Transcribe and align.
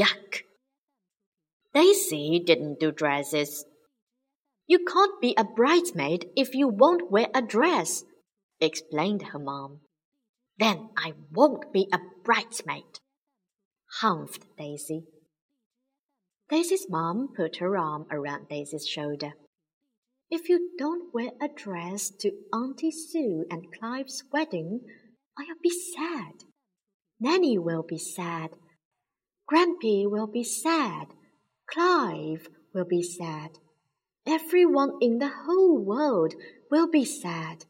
Yuck! 0.00 0.44
Daisy 1.74 2.42
didn't 2.44 2.80
do 2.80 2.90
dresses. 2.90 3.66
You 4.66 4.78
can't 4.84 5.20
be 5.20 5.34
a 5.36 5.44
bridesmaid 5.44 6.30
if 6.34 6.54
you 6.54 6.68
won't 6.68 7.10
wear 7.10 7.28
a 7.34 7.42
dress, 7.42 8.04
explained 8.60 9.22
her 9.32 9.38
mom. 9.38 9.80
Then 10.58 10.88
I 10.96 11.12
won't 11.30 11.72
be 11.72 11.86
a 11.92 11.98
bridesmaid, 12.24 13.00
humphed 14.00 14.46
Daisy. 14.56 15.04
Daisy's 16.48 16.86
mom 16.88 17.28
put 17.36 17.56
her 17.56 17.76
arm 17.76 18.06
around 18.10 18.48
Daisy's 18.48 18.86
shoulder. 18.86 19.32
If 20.30 20.48
you 20.48 20.70
don't 20.78 21.12
wear 21.12 21.32
a 21.42 21.48
dress 21.48 22.10
to 22.20 22.32
Auntie 22.54 22.90
Sue 22.90 23.44
and 23.50 23.72
Clive's 23.78 24.24
wedding, 24.32 24.80
I'll 25.38 25.60
be 25.62 25.70
sad. 25.70 26.44
Nanny 27.20 27.58
will 27.58 27.82
be 27.82 27.98
sad. 27.98 28.50
Grampy 29.50 30.08
will 30.08 30.28
be 30.28 30.44
sad. 30.44 31.08
Clive 31.66 32.48
will 32.72 32.84
be 32.84 33.02
sad. 33.02 33.58
Everyone 34.26 34.92
in 35.00 35.18
the 35.18 35.30
whole 35.44 35.76
world 35.76 36.34
will 36.70 36.88
be 36.88 37.04
sad, 37.04 37.64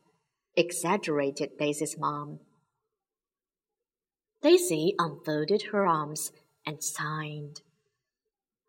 exaggerated 0.57 1.57
Daisy's 1.59 1.97
mom. 1.99 2.41
Daisy 4.43 4.95
unfolded 4.99 5.63
her 5.73 5.87
arms 5.87 6.33
and 6.67 6.83
sighed. 6.83 7.61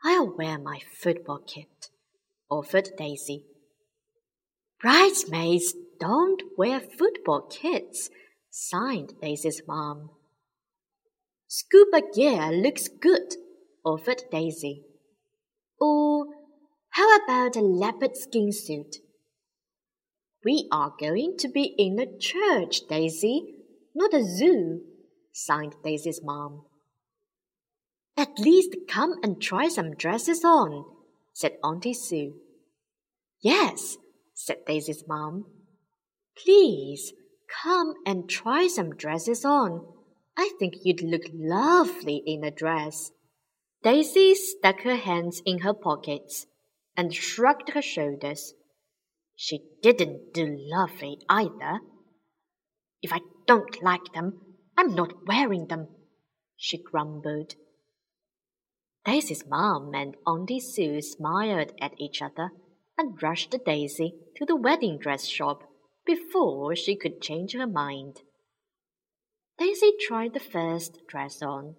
I'll 0.04 0.36
wear 0.36 0.58
my 0.58 0.80
football 0.94 1.40
kit, 1.40 1.90
offered 2.50 2.92
Daisy. 2.98 3.46
Bridesmaids 4.82 5.76
don't 6.00 6.44
wear 6.58 6.80
football 6.80 7.42
kits, 7.42 8.10
sighed 8.50 9.14
Daisy's 9.22 9.62
mom. 9.68 10.12
Scuba 11.54 12.02
gear 12.16 12.50
looks 12.50 12.88
good, 12.88 13.36
offered 13.84 14.24
Daisy. 14.32 14.86
Or 15.82 16.28
how 16.92 17.14
about 17.18 17.58
a 17.58 17.60
leopard 17.60 18.16
skin 18.16 18.54
suit? 18.54 18.96
We 20.46 20.70
are 20.72 20.94
going 20.98 21.36
to 21.40 21.50
be 21.50 21.76
in 21.78 22.00
a 22.00 22.18
church, 22.18 22.88
Daisy, 22.88 23.54
not 23.94 24.14
a 24.14 24.24
zoo, 24.24 24.80
sighed 25.34 25.76
Daisy's 25.84 26.22
mom. 26.24 26.62
At 28.16 28.40
least 28.40 28.78
come 28.88 29.16
and 29.22 29.42
try 29.42 29.68
some 29.68 29.94
dresses 29.96 30.46
on, 30.46 30.86
said 31.34 31.58
Auntie 31.66 31.94
Sue. 31.94 32.36
Yes, 33.42 33.98
said 34.34 34.64
Daisy's 34.66 35.04
mom. 35.06 35.48
Please 36.42 37.12
come 37.62 37.96
and 38.06 38.30
try 38.30 38.68
some 38.68 38.96
dresses 38.96 39.44
on. 39.44 39.86
I 40.38 40.52
think 40.60 40.76
you'd 40.84 41.02
look 41.02 41.24
lovely 41.34 42.24
in 42.26 42.44
a 42.44 42.52
dress. 42.52 43.12
Daisy 43.84 44.36
stuck 44.36 44.82
her 44.82 44.96
hands 44.96 45.42
in 45.46 45.60
her 45.60 45.74
pockets 45.74 46.46
and 46.96 47.14
shrugged 47.14 47.70
her 47.70 47.82
shoulders. 47.82 48.54
She 49.36 49.62
didn't 49.82 50.34
do 50.34 50.56
lovely 50.60 51.18
either. 51.30 51.80
If 53.02 53.12
I 53.12 53.20
don't 53.48 53.82
like 53.82 54.14
them, 54.14 54.40
I'm 54.78 54.94
not 54.94 55.26
wearing 55.28 55.68
them, 55.68 55.88
she 56.56 56.78
grumbled. 56.78 57.56
Daisy's 59.04 59.46
mom 59.48 59.96
and 59.96 60.16
Auntie 60.28 60.60
Sue 60.60 61.02
smiled 61.02 61.74
at 61.82 62.00
each 62.00 62.22
other 62.22 62.52
and 62.98 63.22
rushed 63.22 63.56
Daisy 63.66 64.14
to 64.36 64.46
the 64.46 64.56
wedding 64.56 65.00
dress 65.00 65.26
shop 65.26 65.64
before 66.06 66.76
she 66.76 66.96
could 66.96 67.22
change 67.22 67.54
her 67.54 67.66
mind. 67.66 68.22
Daisy 69.62 69.92
tried 70.00 70.34
the 70.34 70.40
first 70.40 71.06
dress 71.08 71.44
on. 71.44 71.76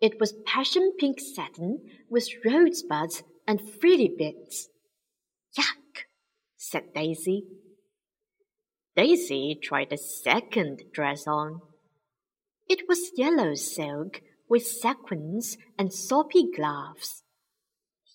It 0.00 0.20
was 0.20 0.36
passion 0.46 0.92
pink 0.96 1.18
satin 1.18 1.80
with 2.08 2.28
rosebuds 2.44 3.24
and 3.48 3.60
frilly 3.60 4.14
bits. 4.16 4.68
Yuck, 5.58 6.04
said 6.56 6.94
Daisy. 6.94 7.42
Daisy 8.94 9.58
tried 9.60 9.90
the 9.90 9.96
second 9.96 10.84
dress 10.92 11.26
on. 11.26 11.62
It 12.68 12.88
was 12.88 13.10
yellow 13.16 13.56
silk 13.56 14.20
with 14.48 14.64
sequins 14.64 15.56
and 15.76 15.92
soppy 15.92 16.48
gloves. 16.54 17.24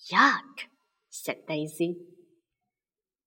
Yuck, 0.09 0.69
said 1.09 1.45
Daisy. 1.49 1.97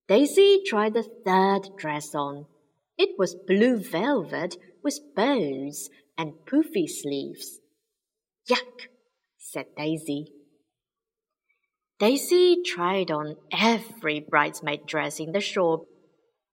Daisy 0.09 0.63
tried 0.67 0.95
the 0.95 1.03
third 1.03 1.77
dress 1.77 2.15
on. 2.15 2.47
It 2.97 3.19
was 3.19 3.37
blue 3.47 3.77
velvet 3.77 4.57
with 4.87 5.01
bows 5.17 5.91
and 6.17 6.33
poofy 6.49 6.89
sleeves. 6.89 7.59
Yuck, 8.49 8.87
said 9.37 9.67
Daisy. 9.77 10.29
Daisy 11.99 12.63
tried 12.65 13.11
on 13.11 13.35
every 13.51 14.21
bridesmaid 14.21 14.87
dress 14.87 15.19
in 15.19 15.33
the 15.33 15.41
shop, 15.41 15.81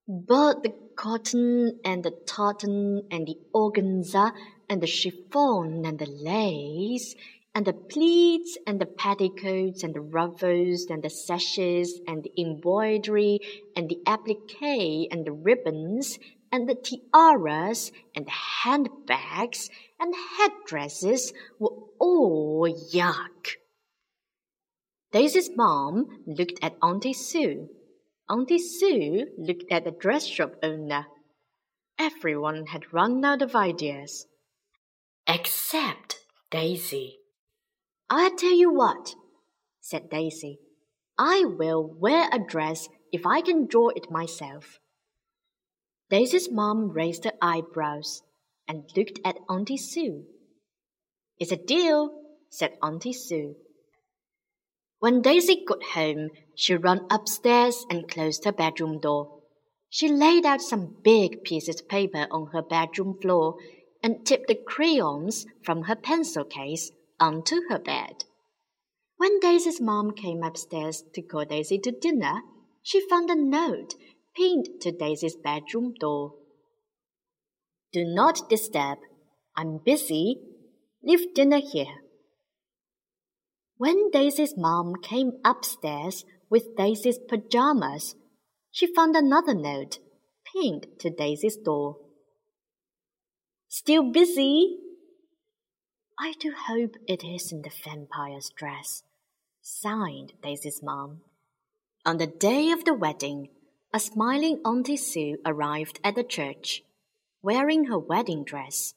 but 0.08 0.64
the 0.64 0.74
cotton 0.96 1.78
and 1.84 2.02
the 2.02 2.10
tartan 2.26 3.02
and 3.08 3.24
the 3.24 3.36
organza 3.54 4.32
and 4.68 4.82
the 4.82 4.88
chiffon 4.88 5.84
and 5.86 6.00
the 6.00 6.10
lace 6.10 7.14
and 7.54 7.64
the 7.64 7.72
pleats 7.72 8.58
and 8.66 8.80
the 8.80 8.86
petticoats 8.86 9.84
and 9.84 9.94
the 9.94 10.00
ruffles 10.00 10.86
and 10.90 11.04
the 11.04 11.10
sashes 11.10 12.00
and 12.08 12.24
the 12.24 12.32
embroidery 12.36 13.38
and 13.76 13.88
the 13.88 14.00
applique 14.06 15.08
and 15.12 15.24
the 15.24 15.32
ribbons 15.32 16.18
and 16.54 16.68
the 16.68 16.76
tiaras 16.76 17.90
and 18.14 18.26
the 18.26 18.38
handbags 18.62 19.68
and 19.98 20.14
headdresses 20.38 21.32
were 21.58 21.74
all 21.98 22.68
yuck. 22.94 23.56
Daisy's 25.10 25.50
mom 25.56 26.06
looked 26.28 26.60
at 26.62 26.76
Auntie 26.80 27.12
Sue. 27.12 27.70
Auntie 28.30 28.60
Sue 28.60 29.26
looked 29.36 29.72
at 29.72 29.84
the 29.84 29.90
dress 29.90 30.26
shop 30.26 30.54
owner. 30.62 31.06
Everyone 31.98 32.66
had 32.66 32.92
run 32.92 33.24
out 33.24 33.42
of 33.42 33.56
ideas. 33.56 34.28
Except 35.26 36.20
Daisy. 36.52 37.18
I'll 38.08 38.36
tell 38.36 38.54
you 38.54 38.72
what, 38.72 39.16
said 39.80 40.08
Daisy. 40.08 40.60
I 41.18 41.46
will 41.46 41.82
wear 41.98 42.28
a 42.30 42.38
dress 42.38 42.88
if 43.10 43.26
I 43.26 43.40
can 43.40 43.66
draw 43.66 43.88
it 43.88 44.08
myself. 44.08 44.78
Daisy's 46.10 46.50
mom 46.50 46.90
raised 46.90 47.24
her 47.24 47.32
eyebrows 47.40 48.22
and 48.68 48.84
looked 48.96 49.20
at 49.24 49.38
Auntie 49.48 49.76
Sue. 49.76 50.24
It's 51.38 51.52
a 51.52 51.56
deal, 51.56 52.10
said 52.50 52.76
Auntie 52.82 53.12
Sue. 53.12 53.56
When 54.98 55.22
Daisy 55.22 55.64
got 55.66 55.82
home, 55.82 56.30
she 56.54 56.76
ran 56.76 57.06
upstairs 57.10 57.84
and 57.90 58.08
closed 58.08 58.44
her 58.44 58.52
bedroom 58.52 59.00
door. 59.00 59.40
She 59.88 60.08
laid 60.08 60.44
out 60.44 60.60
some 60.60 60.96
big 61.02 61.44
pieces 61.44 61.80
of 61.80 61.88
paper 61.88 62.26
on 62.30 62.48
her 62.48 62.62
bedroom 62.62 63.18
floor 63.20 63.56
and 64.02 64.26
tipped 64.26 64.48
the 64.48 64.54
crayons 64.54 65.46
from 65.62 65.82
her 65.82 65.96
pencil 65.96 66.44
case 66.44 66.90
onto 67.20 67.62
her 67.68 67.78
bed. 67.78 68.24
When 69.16 69.40
Daisy's 69.40 69.80
mom 69.80 70.12
came 70.12 70.42
upstairs 70.42 71.02
to 71.14 71.22
call 71.22 71.44
Daisy 71.44 71.78
to 71.78 71.92
dinner, 71.92 72.42
she 72.82 73.06
found 73.08 73.30
a 73.30 73.36
note 73.36 73.94
pinned 74.36 74.68
to 74.80 74.92
Daisy's 74.92 75.36
bedroom 75.36 75.94
door. 75.98 76.34
Do 77.92 78.04
not 78.04 78.48
disturb. 78.48 78.98
I'm 79.56 79.78
busy. 79.84 80.40
Leave 81.02 81.34
dinner 81.34 81.60
here. 81.60 82.02
When 83.76 84.10
Daisy's 84.10 84.54
mom 84.56 84.94
came 85.02 85.32
upstairs 85.44 86.24
with 86.48 86.76
Daisy's 86.76 87.18
pajamas, 87.18 88.14
she 88.70 88.92
found 88.92 89.16
another 89.16 89.54
note 89.54 89.98
pinned 90.52 90.86
to 91.00 91.10
Daisy's 91.10 91.56
door. 91.56 91.96
Still 93.68 94.10
busy? 94.12 94.78
I 96.18 96.34
do 96.38 96.52
hope 96.68 96.94
it 97.08 97.24
isn't 97.24 97.62
the 97.62 97.72
vampire's 97.84 98.50
dress, 98.56 99.02
signed 99.60 100.34
Daisy's 100.42 100.80
mom. 100.82 101.22
On 102.06 102.18
the 102.18 102.26
day 102.26 102.70
of 102.70 102.84
the 102.84 102.94
wedding, 102.94 103.48
a 103.94 104.00
smiling 104.00 104.58
Auntie 104.66 104.96
Sue 104.96 105.38
arrived 105.46 106.00
at 106.02 106.16
the 106.16 106.24
church, 106.24 106.82
wearing 107.44 107.84
her 107.84 107.96
wedding 107.96 108.42
dress. 108.42 108.94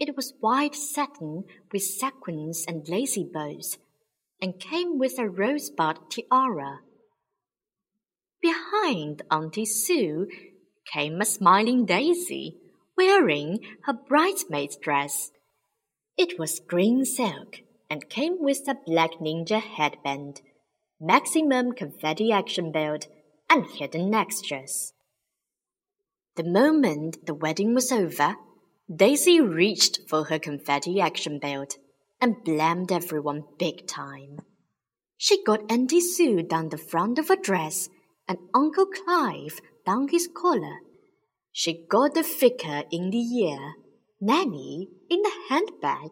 It 0.00 0.16
was 0.16 0.32
white 0.40 0.74
satin 0.74 1.44
with 1.70 1.82
sequins 1.82 2.64
and 2.66 2.88
lacy 2.88 3.28
bows, 3.30 3.76
and 4.40 4.58
came 4.58 4.98
with 4.98 5.18
a 5.18 5.28
rosebud 5.28 6.10
tiara. 6.10 6.78
Behind 8.40 9.20
Auntie 9.30 9.66
Sue 9.66 10.26
came 10.90 11.20
a 11.20 11.26
smiling 11.26 11.84
Daisy, 11.84 12.56
wearing 12.96 13.58
her 13.84 13.92
bridesmaid's 13.92 14.76
dress. 14.76 15.32
It 16.16 16.38
was 16.38 16.62
green 16.66 17.04
silk 17.04 17.56
and 17.90 18.08
came 18.08 18.38
with 18.40 18.66
a 18.68 18.76
black 18.86 19.10
ninja 19.20 19.60
headband, 19.60 20.40
maximum 20.98 21.72
confetti 21.72 22.32
action 22.32 22.72
belt, 22.72 23.06
and 23.50 23.66
hidden 23.66 24.14
extras. 24.14 24.92
The 26.36 26.44
moment 26.44 27.26
the 27.26 27.34
wedding 27.34 27.74
was 27.74 27.90
over, 27.90 28.36
Daisy 28.94 29.40
reached 29.40 30.00
for 30.08 30.24
her 30.24 30.38
confetti 30.38 31.00
action 31.00 31.38
belt 31.38 31.76
and 32.20 32.44
blamed 32.44 32.92
everyone 32.92 33.44
big 33.58 33.86
time. 33.86 34.38
She 35.16 35.42
got 35.42 35.70
Auntie 35.70 36.00
Sue 36.00 36.42
down 36.42 36.68
the 36.68 36.78
front 36.78 37.18
of 37.18 37.28
her 37.28 37.36
dress 37.36 37.88
and 38.28 38.38
Uncle 38.54 38.86
Clive 38.86 39.60
down 39.84 40.08
his 40.08 40.28
collar. 40.32 40.78
She 41.50 41.86
got 41.90 42.14
the 42.14 42.22
vicar 42.22 42.84
in 42.90 43.10
the 43.10 43.18
ear, 43.18 43.74
Nanny 44.20 44.88
in 45.10 45.22
the 45.22 45.32
handbag, 45.48 46.10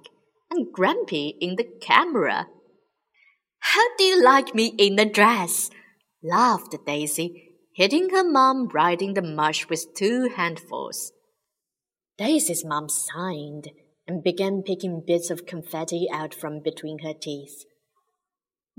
and 0.50 0.74
Grampy 0.74 1.34
in 1.40 1.56
the 1.56 1.68
camera. 1.80 2.48
How 3.60 3.96
do 3.96 4.04
you 4.04 4.22
like 4.22 4.54
me 4.54 4.74
in 4.78 4.96
the 4.96 5.04
dress? 5.04 5.70
Laughed 6.22 6.74
Daisy, 6.86 7.52
hitting 7.74 8.10
her 8.10 8.24
mom 8.24 8.68
right 8.68 9.00
in 9.00 9.14
the 9.14 9.22
mush 9.22 9.68
with 9.68 9.94
two 9.94 10.30
handfuls. 10.36 11.12
Daisy's 12.18 12.64
mom 12.64 12.88
sighed 12.88 13.70
and 14.06 14.22
began 14.22 14.62
picking 14.62 15.02
bits 15.06 15.30
of 15.30 15.46
confetti 15.46 16.08
out 16.12 16.34
from 16.34 16.60
between 16.60 17.00
her 17.00 17.12
teeth. 17.12 17.64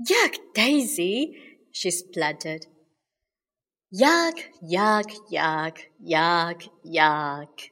Yuck, 0.08 0.36
Daisy, 0.54 1.36
she 1.72 1.90
spluttered. 1.90 2.66
Yuck, 3.92 4.38
yuck, 4.62 5.10
yuck, 5.32 5.78
yuck, 6.04 6.68
yuck. 6.84 7.70